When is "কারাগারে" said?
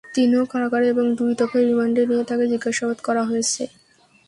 0.51-0.85